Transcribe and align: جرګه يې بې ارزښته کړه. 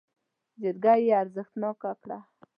جرګه 0.61 0.93
يې 1.01 1.05
بې 1.07 1.11
ارزښته 1.21 1.71
کړه. 2.01 2.17